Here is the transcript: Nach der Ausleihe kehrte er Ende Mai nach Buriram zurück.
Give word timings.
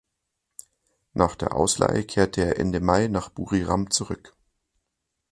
Nach 1.13 1.35
der 1.35 1.53
Ausleihe 1.53 2.03
kehrte 2.03 2.41
er 2.41 2.57
Ende 2.57 2.79
Mai 2.79 3.05
nach 3.07 3.29
Buriram 3.29 3.91
zurück. 3.91 4.35